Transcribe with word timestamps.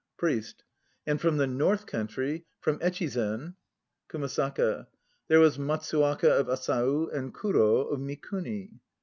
PRIEST. 0.17 0.63
And 1.05 1.21
from 1.21 1.37
the 1.37 1.45
North 1.45 1.85
country, 1.85 2.47
from 2.59 2.79
Echizen 2.79 3.53
KUMASAKA. 4.09 4.87
There 5.27 5.39
was 5.39 5.59
Matsuwaka 5.59 6.39
of 6.39 6.47
Asau 6.49 7.07
and 7.15 7.31
Kuro 7.35 7.81
of 7.85 7.99
Mikuni. 7.99 8.79